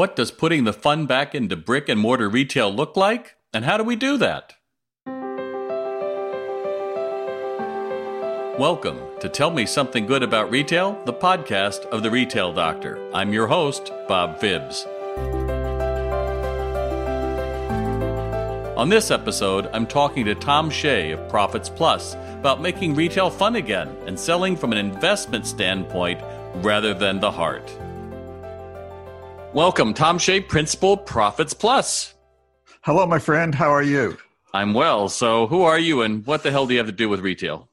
What 0.00 0.16
does 0.16 0.30
putting 0.30 0.64
the 0.64 0.72
fun 0.72 1.04
back 1.04 1.34
into 1.34 1.56
brick 1.56 1.90
and 1.90 2.00
mortar 2.00 2.30
retail 2.30 2.72
look 2.72 2.96
like? 2.96 3.36
And 3.52 3.66
how 3.66 3.76
do 3.76 3.84
we 3.84 3.96
do 3.96 4.16
that? 4.16 4.54
Welcome 8.58 8.98
to 9.20 9.28
Tell 9.28 9.50
Me 9.50 9.66
Something 9.66 10.06
Good 10.06 10.22
About 10.22 10.50
Retail, 10.50 10.98
the 11.04 11.12
podcast 11.12 11.84
of 11.90 12.02
the 12.02 12.10
Retail 12.10 12.54
Doctor. 12.54 12.98
I'm 13.12 13.30
your 13.34 13.46
host, 13.46 13.92
Bob 14.08 14.40
Phibbs. 14.40 14.86
On 18.78 18.88
this 18.88 19.10
episode, 19.10 19.68
I'm 19.74 19.86
talking 19.86 20.24
to 20.24 20.34
Tom 20.34 20.70
Shay 20.70 21.10
of 21.10 21.28
Profits 21.28 21.68
Plus 21.68 22.14
about 22.14 22.62
making 22.62 22.94
retail 22.94 23.28
fun 23.28 23.56
again 23.56 23.94
and 24.06 24.18
selling 24.18 24.56
from 24.56 24.72
an 24.72 24.78
investment 24.78 25.46
standpoint 25.46 26.22
rather 26.64 26.94
than 26.94 27.20
the 27.20 27.30
heart. 27.30 27.70
Welcome, 29.52 29.94
Tom 29.94 30.18
Shay, 30.18 30.40
Principal 30.40 30.96
Profits 30.96 31.54
Plus. 31.54 32.14
Hello, 32.82 33.04
my 33.04 33.18
friend. 33.18 33.52
How 33.52 33.70
are 33.70 33.82
you? 33.82 34.16
I'm 34.54 34.74
well. 34.74 35.08
So, 35.08 35.48
who 35.48 35.62
are 35.62 35.78
you 35.78 36.02
and 36.02 36.24
what 36.24 36.44
the 36.44 36.52
hell 36.52 36.68
do 36.68 36.74
you 36.74 36.78
have 36.78 36.86
to 36.86 36.92
do 36.92 37.08
with 37.08 37.18
retail? 37.18 37.68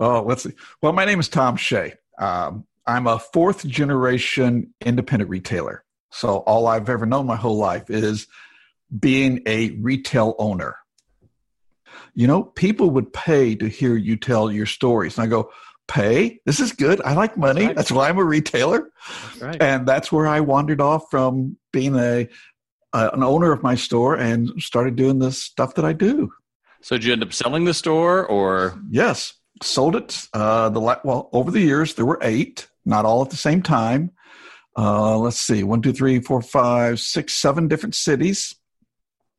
Oh, 0.00 0.22
let's 0.22 0.42
see. 0.42 0.50
Well, 0.82 0.92
my 0.92 1.04
name 1.04 1.20
is 1.20 1.28
Tom 1.28 1.54
Shay. 1.54 1.94
Um, 2.18 2.66
I'm 2.88 3.06
a 3.06 3.20
fourth 3.20 3.64
generation 3.64 4.74
independent 4.84 5.30
retailer. 5.30 5.84
So, 6.10 6.38
all 6.38 6.66
I've 6.66 6.88
ever 6.88 7.06
known 7.06 7.24
my 7.24 7.36
whole 7.36 7.56
life 7.56 7.88
is 7.88 8.26
being 8.98 9.42
a 9.46 9.70
retail 9.70 10.34
owner. 10.40 10.74
You 12.14 12.26
know, 12.26 12.42
people 12.42 12.90
would 12.90 13.12
pay 13.12 13.54
to 13.54 13.68
hear 13.68 13.94
you 13.94 14.16
tell 14.16 14.50
your 14.50 14.66
stories. 14.66 15.18
And 15.18 15.24
I 15.24 15.28
go, 15.28 15.52
pay. 15.90 16.40
This 16.46 16.60
is 16.60 16.72
good. 16.72 17.00
I 17.02 17.14
like 17.14 17.36
money. 17.36 17.60
That's, 17.62 17.66
right. 17.66 17.76
that's 17.76 17.92
why 17.92 18.08
I'm 18.08 18.18
a 18.18 18.24
retailer. 18.24 18.90
That's 19.08 19.42
right. 19.42 19.62
And 19.62 19.86
that's 19.86 20.12
where 20.12 20.26
I 20.26 20.40
wandered 20.40 20.80
off 20.80 21.10
from 21.10 21.56
being 21.72 21.96
a 21.96 22.28
uh, 22.92 23.10
an 23.12 23.22
owner 23.22 23.52
of 23.52 23.62
my 23.62 23.74
store 23.74 24.16
and 24.16 24.50
started 24.58 24.96
doing 24.96 25.18
the 25.18 25.30
stuff 25.30 25.74
that 25.74 25.84
I 25.84 25.92
do. 25.92 26.32
So 26.82 26.96
did 26.96 27.04
you 27.04 27.12
end 27.12 27.22
up 27.22 27.32
selling 27.32 27.64
the 27.64 27.74
store 27.74 28.26
or? 28.26 28.80
Yes, 28.90 29.34
sold 29.62 29.96
it. 29.96 30.26
Uh, 30.32 30.70
the 30.70 30.80
well 30.80 31.28
over 31.32 31.50
the 31.50 31.60
years 31.60 31.94
there 31.94 32.06
were 32.06 32.18
eight, 32.22 32.68
not 32.84 33.04
all 33.04 33.22
at 33.22 33.30
the 33.30 33.36
same 33.36 33.62
time. 33.62 34.12
Uh, 34.78 35.18
let's 35.18 35.38
see, 35.38 35.64
one, 35.64 35.82
two, 35.82 35.92
three, 35.92 36.20
four, 36.20 36.40
five, 36.40 37.00
six, 37.00 37.34
seven 37.34 37.68
different 37.68 37.94
cities. 37.94 38.54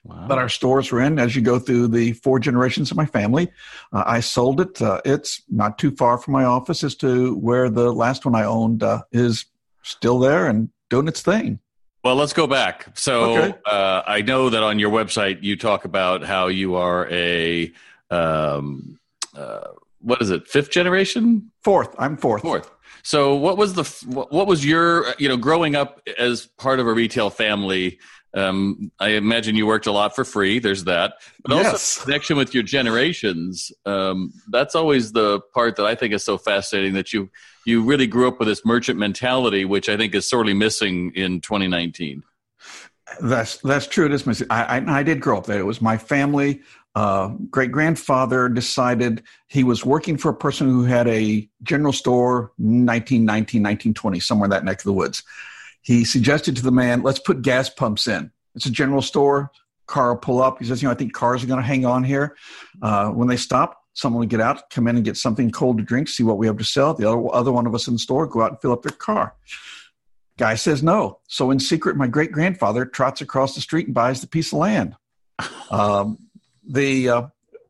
Wow. 0.04 0.26
But 0.28 0.40
our 0.40 0.50
stores 0.50 0.92
were 0.92 1.02
in 1.02 1.20
as 1.20 1.36
you 1.36 1.42
go 1.42 1.60
through 1.60 1.90
the 1.90 2.14
four 2.14 2.40
generations 2.40 2.90
of 2.90 2.98
my 2.98 3.06
family. 3.06 3.52
Uh, 3.94 4.04
I 4.06 4.20
sold 4.20 4.60
it. 4.60 4.82
Uh, 4.82 5.00
it's 5.06 5.44
not 5.50 5.78
too 5.78 5.92
far 5.92 6.18
from 6.18 6.34
my 6.34 6.44
office 6.44 6.84
as 6.84 6.96
to 6.96 7.36
where 7.36 7.70
the 7.70 7.92
last 7.94 8.26
one 8.26 8.34
I 8.34 8.44
owned 8.44 8.82
uh, 8.82 9.04
is 9.12 9.46
still 9.84 10.18
there 10.18 10.48
and 10.48 10.70
doing 10.90 11.08
its 11.08 11.22
thing. 11.22 11.60
Well, 12.04 12.16
let's 12.16 12.34
go 12.34 12.48
back. 12.48 12.98
So 12.98 13.38
okay. 13.38 13.58
Uh, 13.64 14.02
I 14.08 14.24
know 14.24 14.50
that 14.50 14.64
on 14.64 14.80
your 14.80 14.90
website 14.90 15.44
you 15.44 15.56
talk 15.56 15.86
about 15.86 16.24
how 16.24 16.48
you 16.48 16.76
are 16.76 17.08
a 17.12 17.72
um, 18.10 19.00
uh, 19.36 19.68
what 20.00 20.22
is 20.22 20.32
it, 20.32 20.48
fifth 20.48 20.72
generation? 20.72 21.52
Fourth. 21.62 21.94
I'm 22.00 22.18
fourth. 22.18 22.42
Fourth. 22.42 22.72
So 23.04 23.36
what 23.36 23.58
was 23.58 23.74
the 23.74 23.84
what 24.12 24.48
was 24.48 24.66
your 24.66 25.14
you 25.18 25.30
know 25.30 25.38
growing 25.38 25.76
up 25.76 26.02
as 26.18 26.46
part 26.46 26.80
of 26.80 26.88
a 26.88 26.94
retail 26.94 27.30
family? 27.30 28.00
Um, 28.34 28.92
I 29.00 29.10
imagine 29.10 29.56
you 29.56 29.68
worked 29.68 29.88
a 29.88 29.92
lot 29.92 30.16
for 30.16 30.24
free. 30.24 30.60
There's 30.60 30.86
that, 30.86 31.16
but 31.44 31.54
also 31.54 31.72
yes. 31.72 32.04
connection 32.04 32.38
with 32.38 32.54
your 32.54 32.64
generations. 32.64 33.72
Um, 33.86 34.34
that's 34.50 34.74
always 34.74 35.12
the 35.12 35.42
part 35.54 35.76
that 35.76 35.86
I 35.86 35.96
think 35.96 36.14
is 36.14 36.24
so 36.24 36.38
fascinating. 36.38 36.94
That 36.94 37.12
you 37.12 37.30
you 37.66 37.84
really 37.84 38.08
grew 38.08 38.28
up 38.28 38.40
with 38.40 38.48
this 38.48 38.66
merchant 38.66 38.98
mentality, 38.98 39.66
which 39.66 39.90
I 39.90 39.98
think 39.98 40.16
is 40.16 40.28
sorely 40.28 40.54
missing 40.54 41.12
in 41.14 41.42
2019. 41.42 42.24
That's 43.20 43.58
that's 43.58 43.88
true. 43.88 44.06
It 44.06 44.14
is 44.14 44.26
missing. 44.26 44.48
I, 44.50 44.80
I, 44.80 45.00
I 45.00 45.04
did 45.04 45.20
grow 45.20 45.38
up 45.38 45.46
there. 45.46 45.60
It 45.60 45.66
was 45.66 45.82
my 45.82 45.98
family. 45.98 46.62
Uh, 46.94 47.30
great 47.50 47.72
grandfather 47.72 48.50
decided 48.50 49.24
he 49.48 49.64
was 49.64 49.86
working 49.86 50.18
for 50.18 50.30
a 50.30 50.36
person 50.36 50.68
who 50.68 50.84
had 50.84 51.08
a 51.08 51.50
general 51.64 51.94
store 51.94 52.52
1919 52.58 53.62
1920 53.62 54.20
somewhere 54.20 54.46
in 54.46 54.50
that 54.50 54.66
neck 54.66 54.80
of 54.80 54.84
the 54.84 54.94
woods 54.94 55.24
he 55.82 56.06
suggested 56.06 56.56
to 56.58 56.64
the 56.64 56.72
man, 56.72 57.02
let's 57.02 57.20
put 57.20 57.42
gas 57.42 57.70
pumps 57.70 58.08
in. 58.08 58.32
It's 58.56 58.66
a 58.66 58.72
general 58.72 59.02
store. 59.02 59.52
Car 59.88 60.10
will 60.10 60.20
pull 60.20 60.42
up. 60.42 60.60
He 60.60 60.66
says, 60.66 60.82
you 60.82 60.88
know, 60.88 60.94
I 60.94 60.96
think 60.96 61.14
cars 61.14 61.44
are 61.44 61.48
going 61.48 61.60
to 61.60 61.66
hang 61.66 61.86
on 61.86 62.04
here. 62.04 62.38
Uh, 62.82 63.10
when 63.10 63.28
they 63.28 63.38
stop, 63.38 63.78
someone 63.94 64.22
will 64.22 64.28
get 64.28 64.40
out, 64.40 64.70
come 64.70 64.88
in 64.88 64.96
and 64.96 65.04
get 65.04 65.18
something 65.18 65.52
cold 65.52 65.78
to 65.78 65.84
drink, 65.84 66.08
see 66.08 66.24
what 66.24 66.38
we 66.38 66.48
have 66.48 66.58
to 66.58 66.64
sell. 66.64 66.94
The 66.94 67.10
other, 67.10 67.36
other 67.36 67.52
one 67.52 67.68
of 67.68 67.76
us 67.76 67.88
in 67.88 67.94
the 67.94 68.00
store 68.00 68.26
go 68.28 68.42
out 68.42 68.52
and 68.52 68.62
fill 68.62 68.72
up 68.72 68.84
their 68.84 68.92
car. 68.92 69.36
Guy 70.38 70.56
says 70.56 70.82
no. 70.82 71.20
So 71.28 71.52
in 71.52 71.60
secret, 71.60 71.98
my 71.98 72.08
great 72.08 72.32
grandfather 72.32 72.86
trots 72.86 73.22
across 73.22 73.54
the 73.54 73.62
street 73.62 73.88
and 73.88 73.94
buys 73.94 74.22
the 74.22 74.28
piece 74.28 74.54
of 74.54 74.60
land. 74.60 74.96
Um, 75.70 76.18
the 76.64 77.10
uh, 77.10 77.28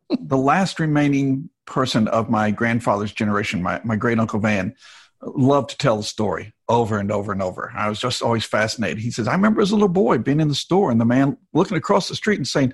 the 0.10 0.38
last 0.38 0.80
remaining 0.80 1.50
person 1.66 2.08
of 2.08 2.30
my 2.30 2.52
grandfather's 2.52 3.14
generation, 3.14 3.64
my, 3.64 3.82
my 3.84 3.96
great 3.96 4.20
uncle 4.20 4.40
Van, 4.40 4.76
loved 5.22 5.72
to 5.72 5.78
tell 5.78 5.98
the 5.98 6.04
story 6.04 6.54
over 6.68 6.98
and 6.98 7.12
over 7.12 7.32
and 7.32 7.42
over. 7.42 7.72
I 7.76 7.90
was 7.90 8.00
just 8.00 8.22
always 8.22 8.46
fascinated. 8.46 9.00
He 9.00 9.12
says, 9.12 9.28
I 9.28 9.34
remember 9.34 9.62
as 9.62 9.72
a 9.72 9.76
little 9.76 9.88
boy 9.88 10.18
being 10.18 10.40
in 10.40 10.48
the 10.48 10.56
store 10.56 10.92
and 10.92 11.00
the 11.00 11.06
man 11.06 11.38
looking 11.54 11.78
across 11.78 12.08
the 12.08 12.16
street 12.16 12.38
and 12.38 12.48
saying, 12.48 12.74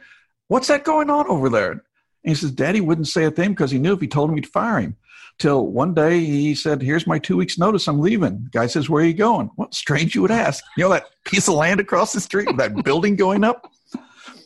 What's 0.50 0.68
that 0.70 0.86
going 0.86 1.10
on 1.10 1.28
over 1.28 1.50
there? 1.50 1.72
And 1.72 1.82
he 2.24 2.36
says, 2.36 2.52
Daddy 2.52 2.80
wouldn't 2.80 3.10
say 3.10 3.26
a 3.26 3.32
thing 3.32 3.50
because 3.50 3.72
he 3.72 3.80
knew 3.80 3.94
if 3.94 4.02
he 4.02 4.08
told 4.08 4.30
him, 4.30 4.36
he'd 4.36 4.48
fire 4.48 4.80
him. 4.80 4.96
Till 5.40 5.68
one 5.68 5.94
day 5.94 6.20
he 6.20 6.56
said, 6.56 6.82
Here's 6.82 7.06
my 7.06 7.20
two 7.20 7.38
weeks' 7.38 7.58
notice. 7.58 7.88
I'm 7.88 8.00
leaving. 8.00 8.44
The 8.46 8.50
guy 8.52 8.68
says, 8.68 8.90
Where 8.90 9.04
are 9.04 9.08
you 9.08 9.14
going? 9.14 9.52
What 9.56 9.74
strange 9.74 10.16
you 10.16 10.22
would 10.22 10.32
ask. 10.32 10.64
You 10.78 10.86
know, 10.86 10.90
that 10.90 11.08
piece 11.26 11.48
of 11.48 11.56
land 11.56 11.80
across 11.80 12.14
the 12.14 12.22
street, 12.22 12.48
with 12.48 12.58
that 12.58 12.84
building 12.86 13.16
going 13.16 13.44
up? 13.44 13.72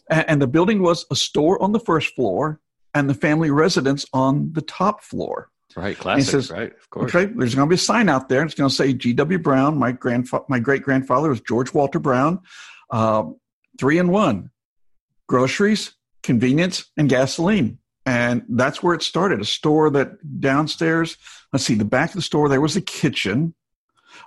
And 0.09 0.41
the 0.41 0.47
building 0.47 0.81
was 0.81 1.05
a 1.09 1.15
store 1.15 1.61
on 1.61 1.71
the 1.71 1.79
first 1.79 2.15
floor 2.15 2.59
and 2.93 3.09
the 3.09 3.13
family 3.13 3.51
residence 3.51 4.05
on 4.11 4.51
the 4.51 4.61
top 4.61 5.01
floor. 5.01 5.49
Right, 5.75 5.97
classic. 5.97 6.29
Says, 6.31 6.51
right, 6.51 6.71
of 6.71 6.89
course. 6.89 7.13
Okay, 7.13 7.31
there's 7.33 7.55
going 7.55 7.67
to 7.67 7.69
be 7.69 7.75
a 7.75 7.77
sign 7.77 8.09
out 8.09 8.29
there. 8.29 8.43
It's 8.43 8.53
going 8.53 8.69
to 8.69 8.75
say 8.75 8.93
G.W. 8.93 9.39
Brown. 9.39 9.77
My 9.77 9.93
grandfa- 9.93 10.47
my 10.49 10.59
great 10.59 10.83
grandfather 10.83 11.29
was 11.29 11.41
George 11.41 11.73
Walter 11.73 11.99
Brown. 11.99 12.41
Uh, 12.89 13.23
three 13.79 13.97
in 13.97 14.09
one: 14.09 14.49
groceries, 15.27 15.93
convenience, 16.23 16.85
and 16.97 17.09
gasoline. 17.09 17.77
And 18.05 18.43
that's 18.49 18.81
where 18.81 18.95
it 18.95 19.03
started. 19.03 19.41
A 19.41 19.45
store 19.45 19.89
that 19.91 20.39
downstairs. 20.39 21.17
Let's 21.53 21.65
see, 21.65 21.75
the 21.75 21.85
back 21.85 22.09
of 22.09 22.15
the 22.15 22.21
store 22.21 22.49
there 22.49 22.61
was 22.61 22.75
a 22.75 22.81
kitchen, 22.81 23.53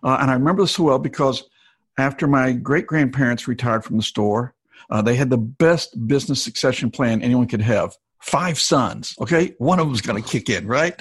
uh, 0.02 0.18
and 0.20 0.30
I 0.30 0.34
remember 0.34 0.62
this 0.62 0.72
so 0.72 0.84
well 0.84 0.98
because 0.98 1.42
after 1.98 2.26
my 2.26 2.52
great 2.52 2.86
grandparents 2.86 3.48
retired 3.48 3.84
from 3.84 3.96
the 3.96 4.02
store, 4.02 4.54
uh, 4.90 5.02
they 5.02 5.16
had 5.16 5.30
the 5.30 5.38
best 5.38 6.06
business 6.06 6.42
succession 6.42 6.90
plan 6.90 7.22
anyone 7.22 7.46
could 7.46 7.62
have. 7.62 7.96
Five 8.20 8.58
sons. 8.58 9.14
Okay, 9.20 9.54
one 9.58 9.78
of 9.78 9.86
them's 9.86 10.00
going 10.00 10.22
to 10.22 10.28
kick 10.28 10.48
in, 10.48 10.66
right? 10.66 11.00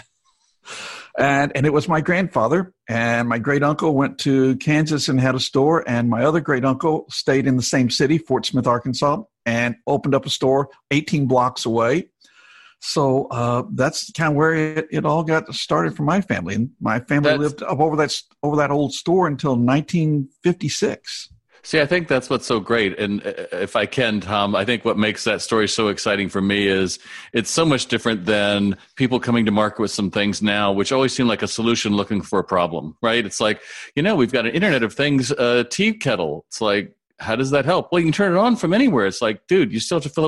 And 1.17 1.51
and 1.55 1.65
it 1.65 1.73
was 1.73 1.87
my 1.87 2.01
grandfather. 2.01 2.73
And 2.87 3.29
my 3.29 3.37
great 3.37 3.63
uncle 3.63 3.95
went 3.95 4.17
to 4.19 4.55
Kansas 4.57 5.07
and 5.07 5.19
had 5.19 5.35
a 5.35 5.39
store. 5.39 5.83
And 5.87 6.09
my 6.09 6.23
other 6.23 6.41
great 6.41 6.65
uncle 6.65 7.05
stayed 7.09 7.47
in 7.47 7.55
the 7.55 7.63
same 7.63 7.89
city 7.89 8.17
Fort 8.17 8.45
Smith 8.45 8.67
Arkansas 8.67 9.23
and 9.45 9.75
opened 9.87 10.15
up 10.15 10.25
a 10.25 10.29
store 10.29 10.69
18 10.91 11.27
blocks 11.27 11.65
away. 11.65 12.09
So 12.79 13.27
uh, 13.27 13.63
that's 13.73 14.11
kind 14.11 14.31
of 14.31 14.35
where 14.35 14.53
it, 14.53 14.87
it 14.91 15.05
all 15.05 15.23
got 15.23 15.53
started 15.53 15.95
for 15.95 16.03
my 16.03 16.19
family. 16.19 16.55
And 16.55 16.71
my 16.81 16.99
family 16.99 17.29
that's, 17.29 17.41
lived 17.41 17.63
up 17.63 17.79
over 17.79 17.95
that 17.97 18.21
over 18.41 18.57
that 18.57 18.71
old 18.71 18.93
store 18.93 19.27
until 19.27 19.51
1956 19.51 21.29
See, 21.65 21.79
I 21.79 21.85
think 21.85 22.09
that's 22.09 22.29
what's 22.29 22.45
so 22.45 22.59
great. 22.59 22.99
And 22.99 23.25
uh, 23.25 23.31
if 23.53 23.77
I 23.77 23.85
can, 23.85 24.19
Tom, 24.19 24.53
I 24.53 24.65
think 24.65 24.83
what 24.83 24.97
makes 24.97 25.23
that 25.23 25.41
story 25.41 25.69
so 25.69 25.87
exciting 25.87 26.27
for 26.27 26.41
me 26.41 26.67
is 26.67 26.99
it's 27.31 27.49
so 27.49 27.65
much 27.65 27.85
different 27.85 28.25
than 28.25 28.77
people 28.97 29.17
coming 29.17 29.45
to 29.45 29.51
market 29.51 29.81
with 29.81 29.91
some 29.91 30.11
things 30.11 30.41
now, 30.41 30.73
which 30.73 30.91
always 30.91 31.15
seem 31.15 31.27
like 31.27 31.41
a 31.41 31.47
solution 31.47 31.93
looking 31.93 32.21
for 32.21 32.37
a 32.39 32.43
problem, 32.43 32.97
right? 33.01 33.25
It's 33.25 33.39
like, 33.39 33.61
you 33.95 34.03
know, 34.03 34.15
we've 34.15 34.31
got 34.31 34.45
an 34.45 34.53
Internet 34.53 34.83
of 34.83 34.93
Things 34.93 35.31
uh, 35.31 35.63
tea 35.69 35.93
kettle. 35.93 36.43
It's 36.49 36.59
like, 36.59 36.93
how 37.19 37.37
does 37.37 37.51
that 37.51 37.63
help? 37.63 37.91
Well, 37.91 37.99
you 37.99 38.07
can 38.07 38.13
turn 38.13 38.35
it 38.35 38.39
on 38.39 38.57
from 38.57 38.73
anywhere. 38.73 39.05
It's 39.05 39.21
like, 39.21 39.47
dude, 39.47 39.71
you 39.71 39.79
still 39.79 39.97
have 39.97 40.03
to 40.03 40.09
fill 40.09 40.21